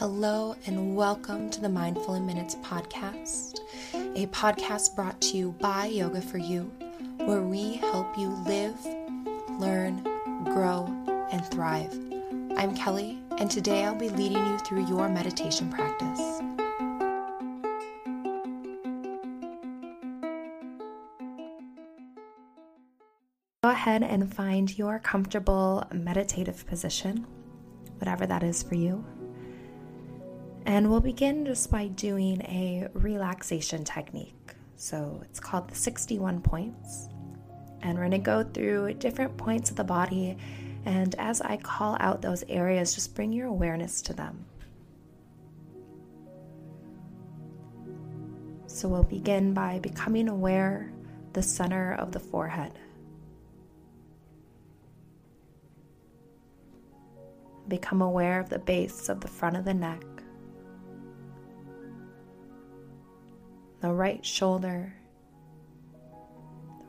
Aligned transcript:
Hello, 0.00 0.56
and 0.64 0.96
welcome 0.96 1.50
to 1.50 1.60
the 1.60 1.68
Mindful 1.68 2.14
in 2.14 2.24
Minutes 2.24 2.54
podcast, 2.54 3.58
a 3.92 4.26
podcast 4.28 4.96
brought 4.96 5.20
to 5.20 5.36
you 5.36 5.54
by 5.60 5.84
Yoga 5.84 6.22
for 6.22 6.38
You, 6.38 6.72
where 7.26 7.42
we 7.42 7.74
help 7.74 8.16
you 8.16 8.30
live, 8.46 8.74
learn, 9.58 10.02
grow, 10.44 10.86
and 11.30 11.44
thrive. 11.50 11.92
I'm 12.56 12.74
Kelly, 12.74 13.18
and 13.36 13.50
today 13.50 13.84
I'll 13.84 13.94
be 13.94 14.08
leading 14.08 14.38
you 14.38 14.58
through 14.60 14.86
your 14.86 15.10
meditation 15.10 15.68
practice. 15.68 16.40
Go 23.62 23.68
ahead 23.68 24.02
and 24.02 24.34
find 24.34 24.78
your 24.78 24.98
comfortable 24.98 25.84
meditative 25.92 26.66
position, 26.66 27.26
whatever 27.98 28.24
that 28.24 28.42
is 28.42 28.62
for 28.62 28.76
you. 28.76 29.04
And 30.70 30.88
we'll 30.88 31.00
begin 31.00 31.44
just 31.44 31.68
by 31.68 31.88
doing 31.88 32.42
a 32.42 32.86
relaxation 32.92 33.82
technique. 33.82 34.54
So 34.76 35.20
it's 35.24 35.40
called 35.40 35.68
the 35.68 35.74
61 35.74 36.42
points. 36.42 37.08
And 37.82 37.98
we're 37.98 38.02
going 38.02 38.12
to 38.12 38.18
go 38.18 38.44
through 38.44 38.94
different 38.94 39.36
points 39.36 39.70
of 39.70 39.76
the 39.76 39.82
body. 39.82 40.36
And 40.84 41.16
as 41.18 41.40
I 41.40 41.56
call 41.56 41.96
out 41.98 42.22
those 42.22 42.44
areas, 42.48 42.94
just 42.94 43.16
bring 43.16 43.32
your 43.32 43.48
awareness 43.48 44.00
to 44.02 44.12
them. 44.12 44.46
So 48.68 48.86
we'll 48.86 49.02
begin 49.02 49.52
by 49.52 49.80
becoming 49.80 50.28
aware 50.28 50.92
the 51.32 51.42
center 51.42 51.94
of 51.94 52.12
the 52.12 52.20
forehead. 52.20 52.78
Become 57.66 58.02
aware 58.02 58.38
of 58.38 58.48
the 58.48 58.60
base 58.60 59.08
of 59.08 59.20
the 59.20 59.26
front 59.26 59.56
of 59.56 59.64
the 59.64 59.74
neck. 59.74 60.04
The 63.80 63.92
right 63.92 64.24
shoulder, 64.24 64.94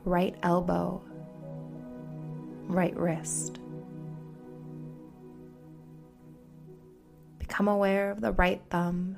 right 0.04 0.36
elbow, 0.42 1.02
right 2.66 2.96
wrist. 2.96 3.58
Become 7.38 7.68
aware 7.68 8.10
of 8.10 8.20
the 8.20 8.32
right 8.32 8.60
thumb, 8.70 9.16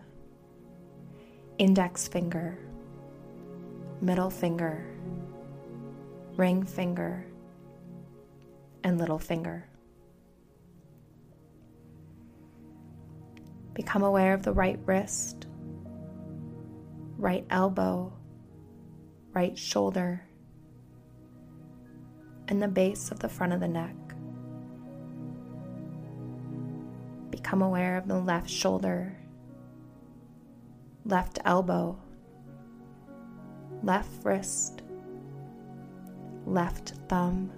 index 1.59 2.07
finger, 2.09 2.59
middle 4.01 4.31
finger, 4.31 4.87
ring 6.37 6.65
finger, 6.65 7.27
and 8.85 8.99
little 8.99 9.19
finger. 9.19 9.67
Become 13.73 14.05
aware 14.05 14.35
of 14.35 14.45
the 14.45 14.53
right 14.53 14.79
wrist, 14.87 15.44
right 17.19 17.45
elbow, 17.51 18.13
right 19.33 19.57
shoulder, 19.57 20.23
and 22.49 22.63
the 22.63 22.69
base 22.69 23.11
of 23.11 23.21
the 23.21 23.29
front 23.29 23.53
of 23.53 23.61
the 23.61 23.69
neck. 23.69 23.95
Become 27.31 27.63
aware 27.63 27.97
of 27.97 28.09
the 28.09 28.19
left 28.19 28.49
shoulder, 28.49 29.17
left 31.05 31.39
elbow, 31.45 31.99
left 33.83 34.11
wrist, 34.25 34.83
left 36.47 36.95
thumb. 37.09 37.51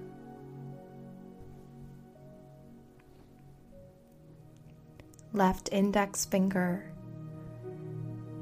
Left 5.33 5.69
index 5.71 6.25
finger, 6.25 6.91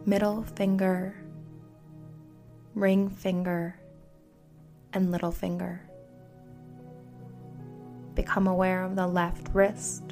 middle 0.06 0.42
finger, 0.42 1.14
ring 2.74 3.08
finger, 3.08 3.78
and 4.92 5.10
little 5.10 5.32
finger. 5.32 5.80
Become 8.14 8.46
aware 8.46 8.84
of 8.84 8.96
the 8.96 9.06
left 9.06 9.48
wrist, 9.54 10.02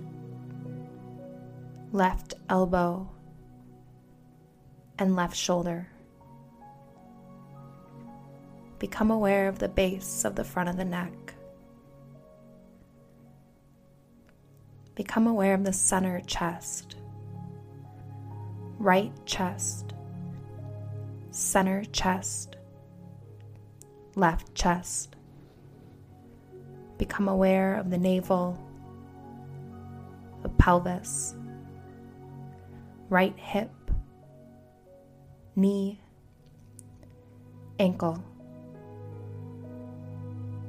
left 1.93 2.35
elbow, 2.49 3.09
and 4.99 5.15
left 5.15 5.37
shoulder. 5.37 5.89
Become 8.79 9.11
aware 9.11 9.47
of 9.47 9.59
the 9.59 9.69
base 9.69 10.25
of 10.25 10.35
the 10.35 10.45
front 10.45 10.69
of 10.69 10.77
the 10.77 10.85
neck. 10.85 11.35
Become 14.95 15.27
aware 15.27 15.55
of 15.55 15.65
the 15.65 15.73
center 15.73 16.21
chest 16.21 16.97
right 18.83 19.13
chest, 19.27 19.95
center 21.31 21.85
chest, 21.93 22.57
left 24.17 24.53
chest. 24.57 25.15
Become 26.99 27.29
aware 27.29 27.77
of 27.77 27.91
the 27.91 27.99
navel, 27.99 28.59
the 30.43 30.49
pelvis, 30.49 31.37
right 33.09 33.39
hip, 33.39 33.71
knee, 35.55 36.01
ankle. 37.79 38.21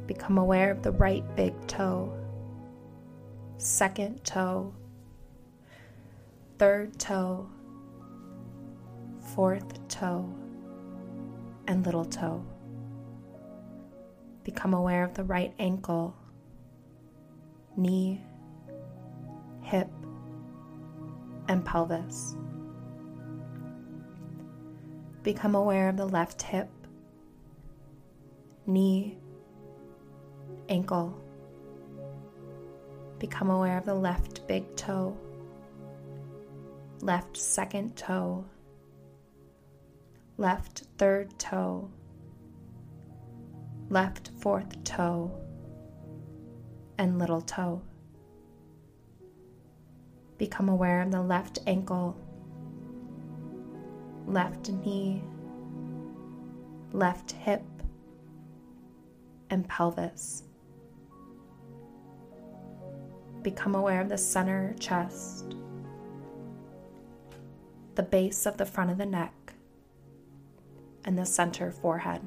Become 0.06 0.38
aware 0.38 0.70
of 0.70 0.84
the 0.84 0.92
right 0.92 1.24
big 1.36 1.56
toe, 1.66 2.16
second 3.58 4.24
toe, 4.24 4.72
third 6.60 7.00
toe 7.00 7.50
fourth 9.34 9.88
toe 9.88 10.32
and 11.68 11.86
little 11.86 12.06
toe. 12.06 12.46
Become 14.44 14.74
aware 14.74 15.04
of 15.04 15.16
the 15.16 15.24
right 15.24 15.54
ankle, 15.58 16.16
knee, 17.76 18.22
hip, 19.62 19.90
and 21.48 21.66
pelvis. 21.66 22.36
Become 25.24 25.56
aware 25.56 25.90
of 25.90 25.98
the 25.98 26.06
left 26.06 26.42
hip, 26.44 26.70
knee, 28.68 29.18
ankle. 30.70 31.20
Become 33.18 33.50
aware 33.50 33.78
of 33.78 33.86
the 33.86 33.96
left 33.96 34.46
big 34.48 34.76
toe, 34.76 35.18
left 37.02 37.38
second 37.38 37.96
toe, 37.96 38.46
left 40.38 40.84
third 40.98 41.38
toe, 41.38 41.90
left 43.90 44.32
fourth 44.40 44.84
toe, 44.84 45.32
and 46.98 47.20
little 47.20 47.42
toe. 47.42 47.82
Become 50.38 50.70
aware 50.70 51.02
of 51.02 51.12
the 51.12 51.22
left 51.22 51.60
ankle, 51.68 52.18
left 54.26 54.70
knee, 54.70 55.24
left 56.92 57.34
hip, 57.34 57.64
and 59.50 59.68
pelvis. 59.68 60.44
Become 63.44 63.76
aware 63.76 64.02
of 64.02 64.10
the 64.10 64.18
center 64.18 64.74
chest, 64.80 65.56
the 67.96 68.04
base 68.04 68.46
of 68.46 68.58
the 68.58 68.66
front 68.66 68.90
of 68.90 68.98
the 68.98 69.06
neck, 69.06 69.34
and 71.06 71.18
the 71.18 71.26
center 71.26 71.72
forehead. 71.72 72.22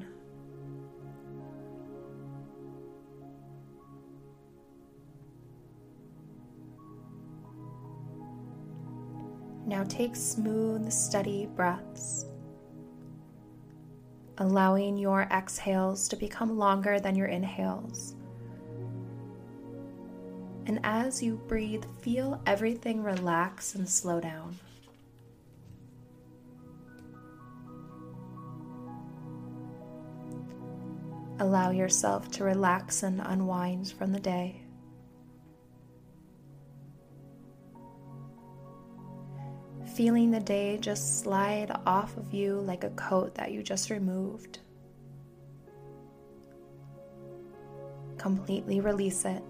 Now 9.65 9.83
take 9.83 10.15
smooth, 10.15 10.89
steady 10.91 11.49
breaths, 11.55 12.25
allowing 14.37 14.97
your 14.97 15.23
exhales 15.23 16.07
to 16.07 16.15
become 16.15 16.57
longer 16.57 17.01
than 17.01 17.15
your 17.15 17.27
inhales. 17.27 18.15
And 20.67 20.79
as 20.83 21.21
you 21.21 21.41
breathe, 21.47 21.83
feel 22.01 22.41
everything 22.45 23.03
relax 23.03 23.75
and 23.75 23.89
slow 23.89 24.21
down. 24.21 24.57
Allow 31.39 31.71
yourself 31.71 32.31
to 32.31 32.43
relax 32.43 33.03
and 33.03 33.21
unwind 33.23 33.91
from 33.91 34.11
the 34.11 34.19
day. 34.19 34.61
Feeling 39.95 40.31
the 40.31 40.39
day 40.39 40.77
just 40.77 41.21
slide 41.21 41.71
off 41.85 42.17
of 42.17 42.33
you 42.33 42.59
like 42.61 42.83
a 42.83 42.89
coat 42.91 43.35
that 43.35 43.51
you 43.51 43.63
just 43.63 43.89
removed. 43.89 44.59
Completely 48.17 48.79
release 48.79 49.25
it. 49.25 49.43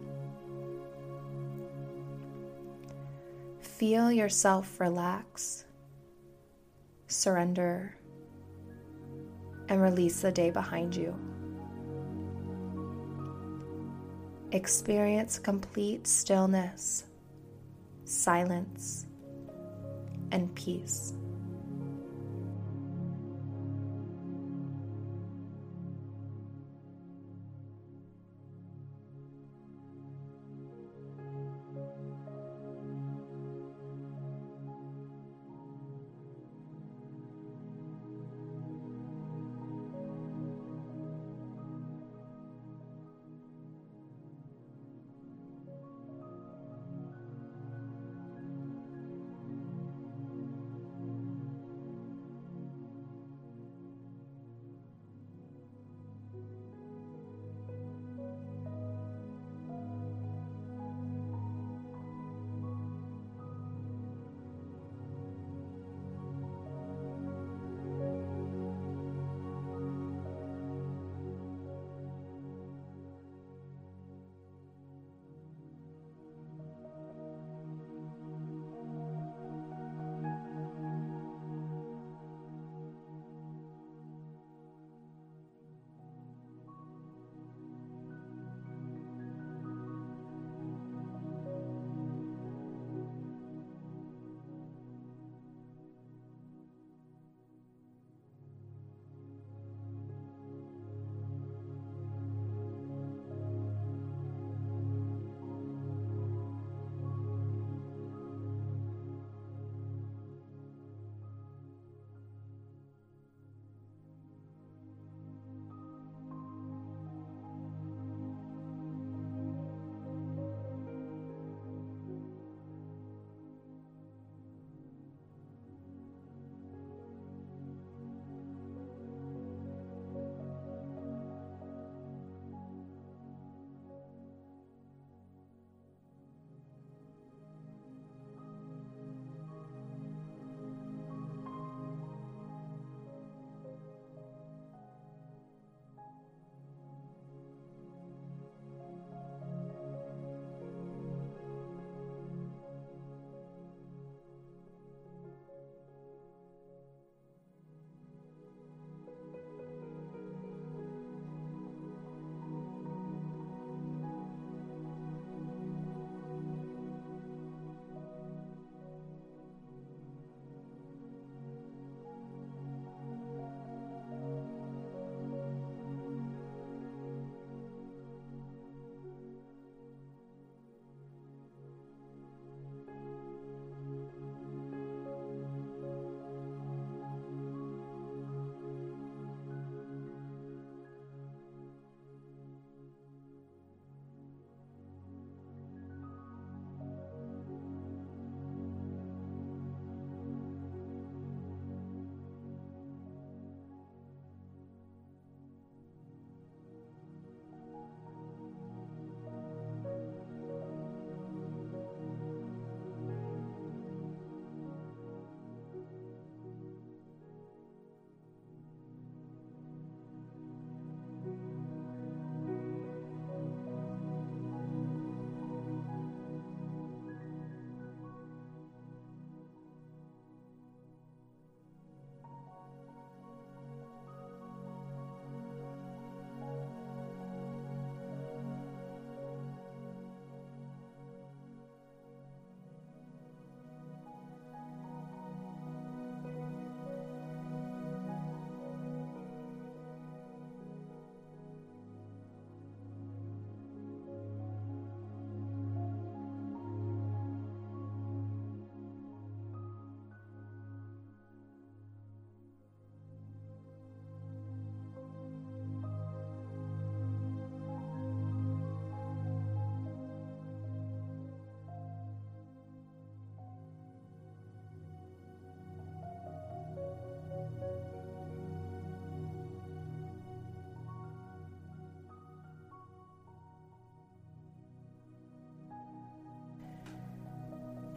feel 3.78 4.12
yourself 4.12 4.80
relax, 4.80 5.66
surrender, 7.06 7.96
and 9.70 9.80
release 9.80 10.22
the 10.22 10.32
day 10.32 10.50
behind 10.50 10.96
you. 10.96 11.16
Experience 14.54 15.40
complete 15.40 16.08
stillness, 16.08 17.04
silence, 18.06 19.06
and 20.32 20.56
peace. 20.56 21.12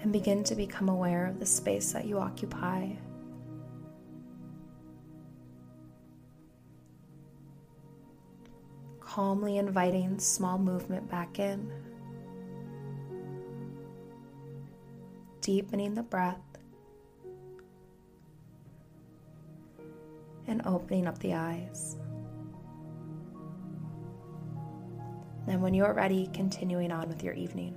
And 0.03 0.13
begin 0.13 0.45
to 0.45 0.55
become 0.55 0.89
aware 0.89 1.27
of 1.27 1.39
the 1.39 1.47
space 1.47 1.93
that 1.93 2.07
you 2.07 2.19
occupy. 2.19 2.89
Calmly 9.01 9.59
inviting 9.59 10.19
small 10.19 10.59
movement 10.59 11.11
back 11.11 11.39
in. 11.39 11.71
deepening 15.41 15.95
the 15.95 16.03
breath 16.03 16.39
and 20.47 20.63
opening 20.67 21.07
up 21.07 21.19
the 21.19 21.35
eyes. 21.35 21.97
And 25.47 25.63
when 25.63 25.75
you're 25.75 25.95
ready, 25.95 26.29
continuing 26.33 26.93
on 26.93 27.09
with 27.09 27.25
your 27.25 27.35
evening. 27.35 27.77